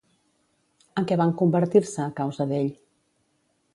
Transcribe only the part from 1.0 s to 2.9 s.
En què van convertir-se, a causa d'ell?